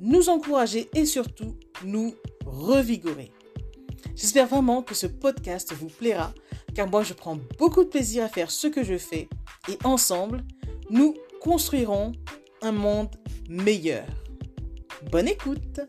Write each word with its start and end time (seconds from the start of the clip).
nous 0.00 0.28
encourager 0.28 0.88
et 0.94 1.06
surtout 1.06 1.56
nous 1.84 2.14
revigorer. 2.44 3.32
J'espère 4.14 4.46
vraiment 4.46 4.82
que 4.82 4.94
ce 4.94 5.06
podcast 5.06 5.72
vous 5.72 5.88
plaira, 5.88 6.32
car 6.74 6.88
moi 6.88 7.02
je 7.02 7.12
prends 7.12 7.38
beaucoup 7.58 7.84
de 7.84 7.88
plaisir 7.88 8.24
à 8.24 8.28
faire 8.28 8.50
ce 8.50 8.66
que 8.66 8.82
je 8.82 8.98
fais 8.98 9.28
et 9.68 9.78
ensemble, 9.84 10.44
nous 10.90 11.14
construirons 11.40 12.12
un 12.62 12.72
monde 12.72 13.14
meilleur. 13.48 14.06
Bonne 15.10 15.28
écoute 15.28 15.80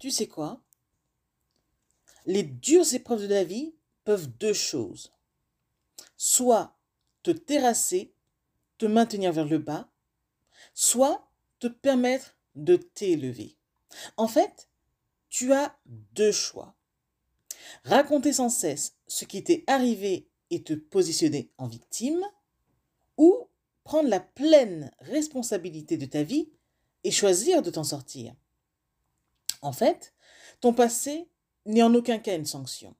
Tu 0.00 0.10
sais 0.10 0.26
quoi? 0.26 0.60
Les 2.26 2.42
dures 2.42 2.92
épreuves 2.94 3.22
de 3.22 3.34
la 3.34 3.44
vie 3.44 3.74
peuvent 4.04 4.28
deux 4.38 4.52
choses. 4.52 5.12
Soit 6.16 6.76
te 7.22 7.30
terrasser 7.30 8.13
te 8.78 8.86
maintenir 8.86 9.32
vers 9.32 9.46
le 9.46 9.58
bas, 9.58 9.90
soit 10.74 11.28
te 11.58 11.66
permettre 11.66 12.36
de 12.54 12.76
t'élever. 12.76 13.56
En 14.16 14.28
fait, 14.28 14.68
tu 15.28 15.52
as 15.52 15.76
deux 15.86 16.32
choix. 16.32 16.74
Raconter 17.84 18.32
sans 18.32 18.50
cesse 18.50 18.96
ce 19.06 19.24
qui 19.24 19.42
t'est 19.42 19.64
arrivé 19.66 20.28
et 20.50 20.62
te 20.62 20.74
positionner 20.74 21.50
en 21.58 21.66
victime, 21.66 22.24
ou 23.16 23.48
prendre 23.84 24.08
la 24.08 24.20
pleine 24.20 24.90
responsabilité 25.00 25.96
de 25.96 26.06
ta 26.06 26.22
vie 26.22 26.50
et 27.04 27.10
choisir 27.10 27.62
de 27.62 27.70
t'en 27.70 27.84
sortir. 27.84 28.34
En 29.62 29.72
fait, 29.72 30.14
ton 30.60 30.72
passé 30.72 31.28
n'est 31.66 31.82
en 31.82 31.94
aucun 31.94 32.18
cas 32.18 32.36
une 32.36 32.46
sanction, 32.46 32.94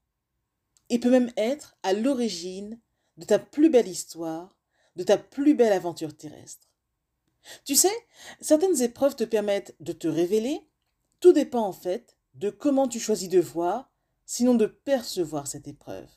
et 0.88 0.98
peut 0.98 1.10
même 1.10 1.32
être 1.36 1.76
à 1.82 1.92
l'origine 1.92 2.80
de 3.16 3.24
ta 3.24 3.38
plus 3.38 3.70
belle 3.70 3.88
histoire 3.88 4.56
de 4.96 5.04
ta 5.04 5.18
plus 5.18 5.54
belle 5.54 5.72
aventure 5.72 6.16
terrestre. 6.16 6.68
Tu 7.64 7.76
sais, 7.76 7.94
certaines 8.40 8.80
épreuves 8.82 9.16
te 9.16 9.24
permettent 9.24 9.74
de 9.80 9.92
te 9.92 10.08
révéler. 10.08 10.66
Tout 11.20 11.32
dépend 11.32 11.66
en 11.66 11.72
fait 11.72 12.16
de 12.34 12.50
comment 12.50 12.88
tu 12.88 12.98
choisis 12.98 13.28
de 13.28 13.40
voir, 13.40 13.92
sinon 14.26 14.54
de 14.54 14.66
percevoir 14.66 15.46
cette 15.46 15.68
épreuve. 15.68 16.08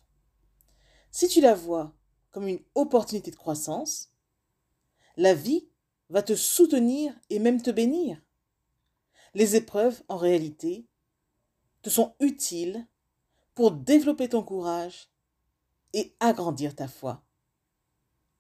Si 1.12 1.28
tu 1.28 1.42
la 1.42 1.54
vois 1.54 1.96
comme 2.32 2.48
une 2.48 2.64
opportunité 2.76 3.32
de 3.32 3.36
croissance, 3.36 4.12
la 5.16 5.34
vie 5.34 5.68
va 6.10 6.22
te 6.22 6.36
soutenir 6.36 7.14
et 7.30 7.40
même 7.40 7.62
te 7.62 7.72
bénir. 7.72 8.22
Les 9.34 9.56
épreuves, 9.56 10.02
en 10.08 10.18
réalité, 10.18 10.88
te 11.82 11.90
sont 11.90 12.16
utiles 12.20 12.88
pour 13.56 13.72
développer 13.72 14.30
ton 14.30 14.44
courage 14.44 15.10
et 15.94 16.16
agrandir 16.20 16.76
ta 16.76 16.88
foi. 16.88 17.27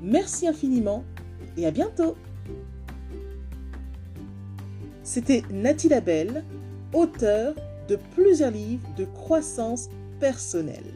Merci 0.00 0.46
infiniment 0.46 1.04
et 1.56 1.66
à 1.66 1.70
bientôt. 1.70 2.16
C'était 5.02 5.42
Nathalie 5.50 5.88
Labelle, 5.88 6.44
auteure 6.92 7.54
de 7.88 7.96
plusieurs 8.14 8.50
livres 8.50 8.86
de 8.96 9.04
croissance 9.04 9.88
personnelle. 10.20 10.94